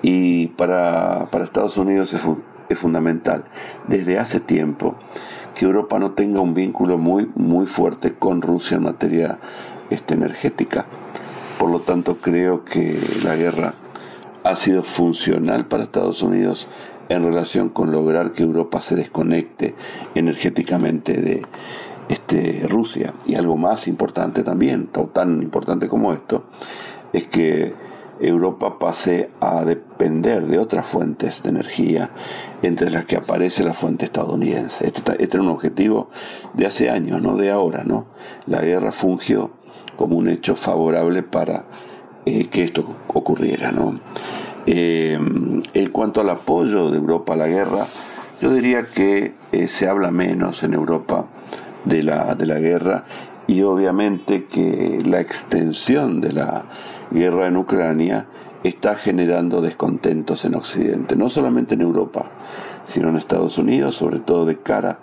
Y 0.02 0.48
para, 0.48 1.26
para 1.30 1.44
Estados 1.44 1.76
Unidos 1.76 2.10
es, 2.12 2.78
fundamental, 2.78 3.44
desde 3.86 4.18
hace 4.18 4.40
tiempo, 4.40 4.96
que 5.54 5.64
Europa 5.66 5.98
no 5.98 6.12
tenga 6.12 6.40
un 6.40 6.54
vínculo 6.54 6.98
muy, 6.98 7.30
muy 7.36 7.66
fuerte 7.66 8.14
con 8.14 8.40
Rusia 8.40 8.78
en 8.78 8.84
materia 8.84 9.38
este, 9.90 10.14
energética. 10.14 10.86
Por 11.58 11.70
lo 11.70 11.80
tanto, 11.80 12.16
creo 12.22 12.64
que 12.64 13.20
la 13.22 13.36
guerra 13.36 13.74
ha 14.42 14.56
sido 14.56 14.82
funcional 14.96 15.66
para 15.66 15.84
Estados 15.84 16.22
Unidos 16.22 16.66
en 17.08 17.22
relación 17.22 17.68
con 17.68 17.92
lograr 17.92 18.32
que 18.32 18.42
Europa 18.42 18.80
se 18.88 18.96
desconecte 18.96 19.74
energéticamente 20.14 21.12
de 21.12 21.42
este, 22.08 22.66
Rusia. 22.68 23.14
Y 23.26 23.34
algo 23.34 23.56
más 23.56 23.86
importante 23.86 24.42
también, 24.42 24.90
tan 25.12 25.42
importante 25.42 25.88
como 25.88 26.12
esto, 26.12 26.44
es 27.12 27.26
que 27.28 27.72
Europa 28.20 28.78
pase 28.78 29.30
a 29.40 29.64
depender 29.64 30.46
de 30.46 30.58
otras 30.58 30.86
fuentes 30.88 31.42
de 31.42 31.48
energía, 31.48 32.10
entre 32.62 32.90
las 32.90 33.06
que 33.06 33.16
aparece 33.16 33.62
la 33.62 33.74
fuente 33.74 34.06
estadounidense. 34.06 34.86
Este, 34.86 35.00
este, 35.00 35.24
era 35.24 35.42
un 35.42 35.48
objetivo 35.48 36.08
de 36.54 36.66
hace 36.66 36.90
años, 36.90 37.20
no 37.20 37.36
de 37.36 37.50
ahora, 37.50 37.82
¿no? 37.84 38.06
La 38.46 38.60
guerra 38.60 38.92
fungió 38.92 39.50
como 39.96 40.16
un 40.16 40.28
hecho 40.28 40.56
favorable 40.56 41.22
para 41.22 41.64
eh, 42.24 42.48
que 42.48 42.64
esto 42.64 42.84
ocurriera, 43.08 43.72
¿no? 43.72 43.94
Eh, 44.66 45.18
en 45.74 45.90
cuanto 45.90 46.20
al 46.20 46.30
apoyo 46.30 46.90
de 46.90 46.98
Europa 46.98 47.34
a 47.34 47.36
la 47.36 47.48
guerra, 47.48 47.86
yo 48.40 48.52
diría 48.52 48.86
que 48.94 49.34
eh, 49.52 49.68
se 49.78 49.88
habla 49.88 50.10
menos 50.10 50.62
en 50.62 50.74
Europa 50.74 51.26
de 51.84 52.02
la, 52.02 52.34
de 52.34 52.46
la 52.46 52.58
guerra 52.58 53.04
y 53.46 53.62
obviamente 53.62 54.46
que 54.46 55.02
la 55.04 55.20
extensión 55.20 56.20
de 56.20 56.32
la 56.32 56.64
guerra 57.10 57.48
en 57.48 57.56
Ucrania 57.56 58.26
está 58.62 58.96
generando 58.96 59.60
descontentos 59.60 60.44
en 60.44 60.54
Occidente, 60.54 61.16
no 61.16 61.28
solamente 61.28 61.74
en 61.74 61.82
Europa, 61.82 62.30
sino 62.94 63.10
en 63.10 63.16
Estados 63.16 63.58
Unidos, 63.58 63.96
sobre 63.96 64.20
todo 64.20 64.46
de 64.46 64.58
cara 64.60 64.98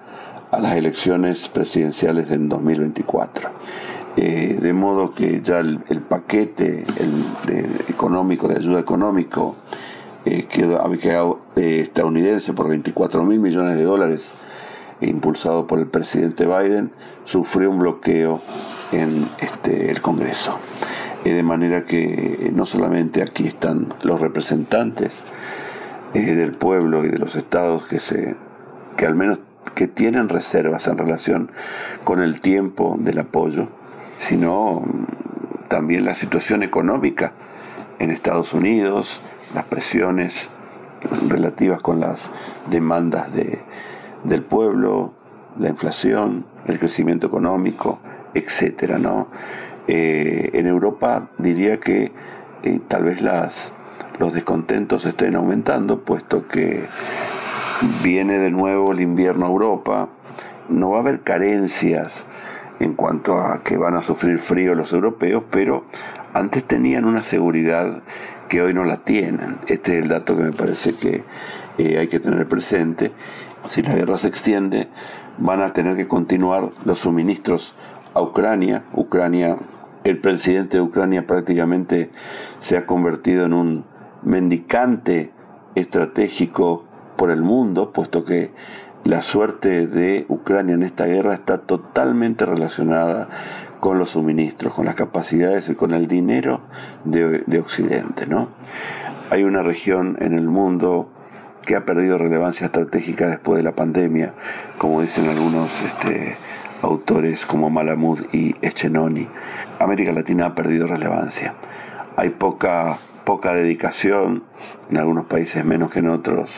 a 0.49 0.59
las 0.59 0.75
elecciones 0.75 1.37
presidenciales 1.53 2.29
en 2.31 2.49
2024. 2.49 3.49
Eh, 4.17 4.57
de 4.61 4.73
modo 4.73 5.13
que 5.13 5.41
ya 5.41 5.59
el, 5.59 5.79
paquete 6.09 6.85
el, 6.97 7.85
económico, 7.87 8.47
de 8.47 8.57
ayuda 8.57 8.79
económico, 8.79 9.55
eh, 10.25 10.47
que 10.49 10.67
quedado 10.99 11.39
eh, 11.55 11.81
estadounidense 11.83 12.53
por 12.53 12.67
24 12.67 13.23
mil 13.23 13.39
millones 13.39 13.77
de 13.77 13.83
dólares, 13.83 14.21
impulsado 15.07 15.67
por 15.67 15.79
el 15.79 15.87
presidente 15.87 16.45
Biden, 16.45 16.91
sufrió 17.25 17.69
un 17.69 17.79
bloqueo 17.79 18.41
en 18.91 19.29
este, 19.39 19.91
el 19.91 20.01
Congreso. 20.01 20.59
Eh, 21.23 21.33
de 21.33 21.43
manera 21.43 21.85
que 21.85 22.51
no 22.53 22.65
solamente 22.65 23.21
aquí 23.21 23.47
están 23.47 23.93
los 24.03 24.19
representantes 24.19 25.11
del 26.13 26.53
pueblo 26.53 27.05
y 27.05 27.09
de 27.09 27.17
los 27.17 27.33
estados 27.35 27.85
que 27.85 27.99
se 28.01 28.35
que 28.97 29.05
al 29.05 29.15
menos 29.15 29.39
que 29.75 29.87
tienen 29.87 30.27
reservas 30.27 30.85
en 30.87 30.97
relación 30.97 31.51
con 32.03 32.21
el 32.21 32.41
tiempo 32.41 32.97
del 32.99 33.19
apoyo, 33.19 33.69
sino 34.29 34.83
también 35.69 36.03
la 36.03 36.15
situación 36.15 36.63
económica 36.63 37.31
en 37.99 38.11
Estados 38.11 38.51
Unidos, 38.53 39.07
las 39.53 39.65
presiones 39.65 40.33
relativas 41.29 41.81
con 41.81 41.99
las 41.99 42.19
demandas 42.69 43.33
de, 43.33 43.59
del 44.23 44.43
pueblo, 44.43 45.13
la 45.59 45.69
inflación, 45.69 46.45
el 46.65 46.79
crecimiento 46.79 47.27
económico, 47.27 47.99
etcétera, 48.33 48.97
¿no? 48.97 49.27
Eh, 49.87 50.51
en 50.53 50.67
Europa 50.67 51.29
diría 51.37 51.79
que 51.79 52.11
eh, 52.63 52.79
tal 52.87 53.03
vez 53.05 53.21
las, 53.21 53.53
los 54.19 54.33
descontentos 54.33 55.05
estén 55.05 55.35
aumentando, 55.35 56.03
puesto 56.03 56.47
que 56.47 56.87
viene 58.03 58.37
de 58.37 58.51
nuevo 58.51 58.91
el 58.91 59.01
invierno 59.01 59.45
a 59.45 59.49
Europa, 59.49 60.09
no 60.69 60.91
va 60.91 60.97
a 60.97 61.01
haber 61.01 61.21
carencias 61.21 62.11
en 62.79 62.93
cuanto 62.93 63.37
a 63.37 63.63
que 63.63 63.77
van 63.77 63.95
a 63.95 64.03
sufrir 64.03 64.39
frío 64.41 64.75
los 64.75 64.91
europeos, 64.91 65.43
pero 65.51 65.85
antes 66.33 66.63
tenían 66.65 67.05
una 67.05 67.23
seguridad 67.23 68.01
que 68.49 68.61
hoy 68.61 68.73
no 68.73 68.83
la 68.83 68.97
tienen. 68.97 69.57
Este 69.67 69.97
es 69.97 70.03
el 70.03 70.09
dato 70.09 70.35
que 70.35 70.43
me 70.43 70.51
parece 70.51 70.95
que 70.95 71.23
eh, 71.77 71.97
hay 71.97 72.07
que 72.07 72.19
tener 72.19 72.47
presente. 72.47 73.11
Si 73.71 73.81
la 73.81 73.95
guerra 73.95 74.17
se 74.19 74.27
extiende, 74.27 74.87
van 75.37 75.61
a 75.61 75.73
tener 75.73 75.95
que 75.95 76.07
continuar 76.07 76.69
los 76.85 76.99
suministros 76.99 77.73
a 78.13 78.21
Ucrania. 78.21 78.83
Ucrania, 78.93 79.55
el 80.03 80.19
presidente 80.19 80.77
de 80.77 80.83
Ucrania 80.83 81.25
prácticamente 81.25 82.09
se 82.61 82.77
ha 82.77 82.85
convertido 82.85 83.45
en 83.45 83.53
un 83.53 83.85
mendicante 84.23 85.31
estratégico 85.75 86.85
por 87.17 87.31
el 87.31 87.41
mundo, 87.41 87.91
puesto 87.93 88.25
que 88.25 88.51
la 89.03 89.21
suerte 89.23 89.87
de 89.87 90.25
Ucrania 90.27 90.75
en 90.75 90.83
esta 90.83 91.05
guerra 91.05 91.33
está 91.33 91.59
totalmente 91.59 92.45
relacionada 92.45 93.29
con 93.79 93.97
los 93.97 94.11
suministros, 94.11 94.73
con 94.73 94.85
las 94.85 94.95
capacidades 94.95 95.67
y 95.69 95.75
con 95.75 95.93
el 95.93 96.07
dinero 96.07 96.61
de, 97.03 97.59
Occidente. 97.59 98.27
¿no? 98.27 98.49
Hay 99.31 99.43
una 99.43 99.63
región 99.63 100.17
en 100.19 100.37
el 100.37 100.47
mundo 100.47 101.10
que 101.65 101.75
ha 101.75 101.85
perdido 101.85 102.17
relevancia 102.17 102.67
estratégica 102.67 103.27
después 103.27 103.57
de 103.57 103.63
la 103.63 103.73
pandemia, 103.73 104.33
como 104.77 105.01
dicen 105.01 105.27
algunos 105.27 105.69
este, 105.85 106.37
autores 106.81 107.39
como 107.45 107.69
Malamud 107.69 108.19
y 108.31 108.55
Echenoni. 108.61 109.27
América 109.79 110.11
Latina 110.11 110.47
ha 110.47 110.55
perdido 110.55 110.87
relevancia. 110.87 111.53
Hay 112.17 112.29
poca, 112.31 112.99
poca 113.25 113.53
dedicación, 113.53 114.43
en 114.89 114.97
algunos 114.97 115.25
países 115.25 115.63
menos 115.63 115.91
que 115.91 115.99
en 115.99 116.09
otros, 116.09 116.49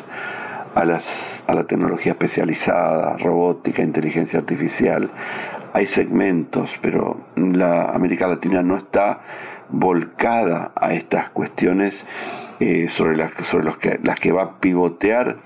a, 0.75 0.85
las, 0.85 1.03
a 1.47 1.53
la 1.53 1.65
tecnología 1.65 2.13
especializada, 2.13 3.17
robótica, 3.17 3.81
inteligencia 3.81 4.39
artificial. 4.39 5.09
Hay 5.73 5.87
segmentos, 5.87 6.69
pero 6.81 7.17
la 7.35 7.89
América 7.91 8.27
Latina 8.27 8.61
no 8.61 8.77
está 8.77 9.21
volcada 9.69 10.71
a 10.75 10.93
estas 10.93 11.29
cuestiones 11.31 11.93
eh, 12.59 12.89
sobre, 12.97 13.17
las, 13.17 13.31
sobre 13.51 13.65
los 13.65 13.77
que, 13.77 13.99
las 14.03 14.19
que 14.19 14.31
va 14.31 14.43
a 14.43 14.59
pivotear 14.59 15.37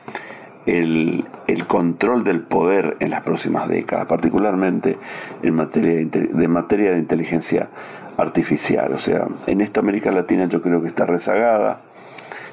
el, 0.65 1.23
el, 1.47 1.65
control 1.67 2.23
del 2.23 2.41
poder 2.41 2.97
en 2.99 3.12
las 3.12 3.23
próximas 3.23 3.69
décadas, 3.69 4.08
particularmente 4.08 4.97
en 5.41 5.56
materia 5.56 6.06
de, 6.06 6.47
materia 6.47 6.91
de 6.91 6.99
inteligencia 6.99 7.69
artificial. 8.17 8.93
O 8.93 8.99
sea, 8.99 9.27
en 9.47 9.62
esta 9.62 9.80
América 9.80 10.12
Latina 10.12 10.45
yo 10.47 10.62
creo 10.62 10.82
que 10.82 10.89
está 10.89 11.06
rezagada 11.06 11.82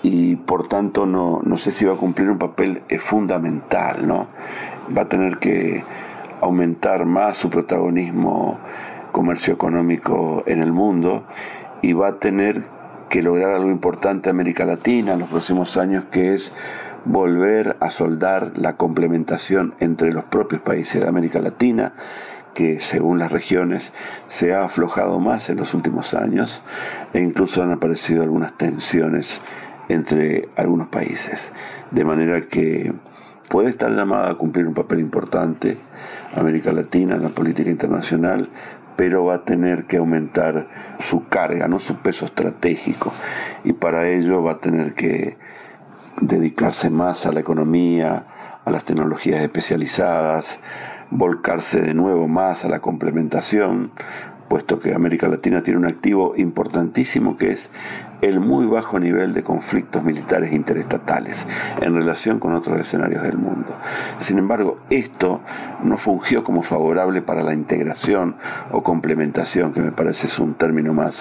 y 0.02 0.36
por 0.36 0.68
tanto 0.68 1.06
no, 1.06 1.40
no 1.44 1.58
sé 1.58 1.72
si 1.72 1.84
va 1.84 1.94
a 1.94 1.96
cumplir 1.98 2.30
un 2.30 2.38
papel 2.38 2.82
eh, 2.88 2.98
fundamental, 3.10 4.06
¿no? 4.06 4.28
Va 4.96 5.02
a 5.02 5.08
tener 5.08 5.38
que 5.38 5.82
aumentar 6.40 7.06
más 7.06 7.36
su 7.38 7.50
protagonismo 7.50 8.58
comercio 9.14 9.54
económico 9.54 10.42
en 10.44 10.60
el 10.60 10.72
mundo 10.72 11.24
y 11.82 11.92
va 11.92 12.08
a 12.08 12.18
tener 12.18 12.64
que 13.08 13.22
lograr 13.22 13.54
algo 13.54 13.70
importante 13.70 14.28
América 14.28 14.64
Latina 14.64 15.12
en 15.12 15.20
los 15.20 15.28
próximos 15.28 15.76
años 15.76 16.04
que 16.10 16.34
es 16.34 16.52
volver 17.04 17.76
a 17.80 17.92
soldar 17.92 18.52
la 18.56 18.76
complementación 18.76 19.74
entre 19.78 20.12
los 20.12 20.24
propios 20.24 20.62
países 20.62 21.00
de 21.00 21.08
América 21.08 21.38
Latina 21.38 21.92
que 22.54 22.80
según 22.90 23.20
las 23.20 23.30
regiones 23.30 23.82
se 24.40 24.52
ha 24.52 24.64
aflojado 24.64 25.20
más 25.20 25.48
en 25.48 25.58
los 25.58 25.72
últimos 25.74 26.12
años 26.12 26.50
e 27.12 27.20
incluso 27.20 27.62
han 27.62 27.70
aparecido 27.70 28.24
algunas 28.24 28.56
tensiones 28.58 29.26
entre 29.88 30.48
algunos 30.56 30.88
países. 30.88 31.38
De 31.92 32.04
manera 32.04 32.48
que 32.48 32.92
puede 33.48 33.70
estar 33.70 33.90
llamada 33.90 34.30
a 34.30 34.34
cumplir 34.34 34.66
un 34.66 34.74
papel 34.74 34.98
importante 35.00 35.76
América 36.34 36.72
Latina 36.72 37.14
en 37.14 37.22
la 37.22 37.28
política 37.28 37.70
internacional, 37.70 38.48
pero 38.96 39.24
va 39.24 39.36
a 39.36 39.44
tener 39.44 39.84
que 39.84 39.96
aumentar 39.96 40.66
su 41.10 41.28
carga, 41.28 41.68
no 41.68 41.80
su 41.80 41.96
peso 41.96 42.26
estratégico, 42.26 43.12
y 43.64 43.72
para 43.72 44.08
ello 44.08 44.42
va 44.42 44.52
a 44.52 44.58
tener 44.58 44.94
que 44.94 45.36
dedicarse 46.20 46.90
más 46.90 47.24
a 47.26 47.32
la 47.32 47.40
economía, 47.40 48.24
a 48.64 48.70
las 48.70 48.84
tecnologías 48.84 49.42
especializadas, 49.42 50.44
volcarse 51.10 51.80
de 51.80 51.94
nuevo 51.94 52.28
más 52.28 52.64
a 52.64 52.68
la 52.68 52.80
complementación 52.80 53.92
puesto 54.48 54.78
que 54.78 54.94
América 54.94 55.28
Latina 55.28 55.62
tiene 55.62 55.78
un 55.78 55.86
activo 55.86 56.34
importantísimo 56.36 57.36
que 57.36 57.52
es 57.52 57.60
el 58.20 58.40
muy 58.40 58.66
bajo 58.66 58.98
nivel 58.98 59.34
de 59.34 59.42
conflictos 59.42 60.02
militares 60.02 60.52
interestatales 60.52 61.36
en 61.80 61.94
relación 61.94 62.38
con 62.38 62.54
otros 62.54 62.80
escenarios 62.80 63.22
del 63.22 63.36
mundo. 63.36 63.74
Sin 64.26 64.38
embargo, 64.38 64.78
esto 64.90 65.40
no 65.82 65.98
fungió 65.98 66.44
como 66.44 66.62
favorable 66.62 67.22
para 67.22 67.42
la 67.42 67.54
integración 67.54 68.36
o 68.72 68.82
complementación, 68.82 69.72
que 69.72 69.80
me 69.80 69.92
parece 69.92 70.26
es 70.26 70.38
un 70.38 70.54
término 70.54 70.92
más 70.92 71.14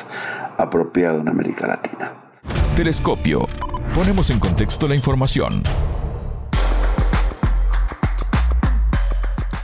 apropiado 0.57 1.19
en 1.21 1.29
América 1.29 1.67
Latina. 1.67 2.13
Telescopio. 2.75 3.45
Ponemos 3.93 4.29
en 4.29 4.39
contexto 4.39 4.87
la 4.87 4.95
información. 4.95 5.61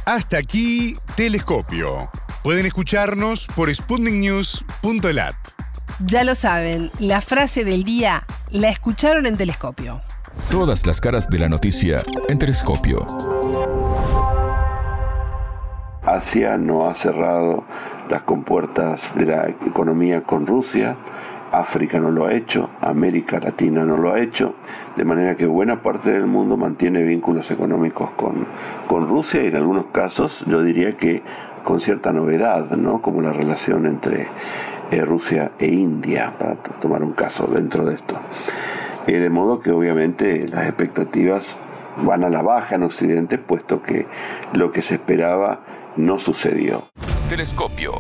Hasta 0.06 0.38
aquí, 0.38 0.96
Telescopio. 1.16 2.10
Pueden 2.44 2.66
escucharnos 2.66 3.48
por 3.56 3.74
sputniknews.lat. 3.74 5.59
Ya 6.06 6.24
lo 6.24 6.34
saben, 6.34 6.90
la 7.02 7.20
frase 7.20 7.66
del 7.66 7.84
día 7.84 8.22
la 8.54 8.70
escucharon 8.70 9.26
en 9.26 9.36
Telescopio. 9.36 10.00
Todas 10.50 10.86
las 10.86 11.02
caras 11.02 11.30
de 11.30 11.40
la 11.40 11.50
noticia 11.50 12.00
en 12.30 12.40
Telescopio. 12.40 13.06
Asia 16.02 16.58
no 16.58 16.90
ha 16.90 16.96
cerrado 17.02 17.66
las 18.10 18.22
compuertas 18.22 19.02
de 19.16 19.26
la 19.26 19.50
economía 19.50 20.24
con 20.24 20.48
Rusia, 20.48 20.96
África 21.52 22.00
no 22.00 22.12
lo 22.12 22.28
ha 22.28 22.34
hecho, 22.34 22.70
América 22.80 23.38
Latina 23.42 23.84
no 23.84 23.98
lo 23.98 24.14
ha 24.14 24.22
hecho, 24.22 24.56
de 24.96 25.04
manera 25.04 25.36
que 25.36 25.48
buena 25.48 25.84
parte 25.84 26.12
del 26.12 26.28
mundo 26.28 26.56
mantiene 26.56 27.04
vínculos 27.04 27.52
económicos 27.52 28.10
con, 28.12 28.48
con 28.88 29.06
Rusia 29.10 29.44
y 29.44 29.48
en 29.48 29.56
algunos 29.58 29.88
casos 29.88 30.32
yo 30.48 30.64
diría 30.64 30.96
que 30.96 31.22
con 31.64 31.82
cierta 31.82 32.14
novedad, 32.14 32.72
¿no? 32.72 33.02
como 33.02 33.22
la 33.22 33.34
relación 33.34 33.86
entre 33.86 34.28
eh, 34.92 35.02
Rusia 35.02 35.52
e 35.60 35.68
India, 35.68 36.34
para 36.38 36.56
tomar 36.82 37.04
un 37.04 37.14
caso 37.14 37.48
dentro 37.48 37.86
de 37.86 37.96
esto. 37.96 38.16
Eh, 39.08 39.20
de 39.20 39.30
modo 39.30 39.60
que 39.60 39.72
obviamente 39.72 40.48
las 40.48 40.68
expectativas 40.68 41.44
van 42.04 42.24
a 42.24 42.30
la 42.30 42.42
baja 42.42 42.76
en 42.76 42.84
Occidente, 42.84 43.38
puesto 43.38 43.82
que 43.82 44.06
lo 44.54 44.72
que 44.72 44.82
se 44.84 44.96
esperaba 44.96 45.62
no 45.98 46.20
sucedió. 46.20 46.90
Telescopio, 47.28 47.94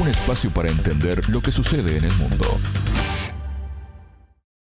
un 0.00 0.08
espacio 0.08 0.50
para 0.50 0.68
entender 0.68 1.28
lo 1.28 1.40
que 1.40 1.52
sucede 1.52 1.96
en 1.96 2.04
el 2.04 2.16
mundo. 2.16 2.46